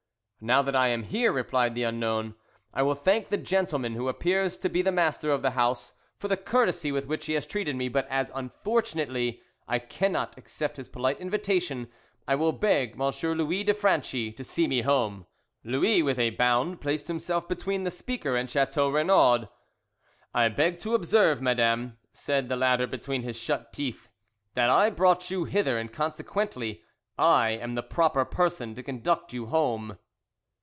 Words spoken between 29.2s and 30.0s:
you home."